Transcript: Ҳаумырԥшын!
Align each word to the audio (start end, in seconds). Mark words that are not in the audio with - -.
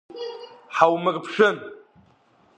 Ҳаумырԥшын! 0.75 1.55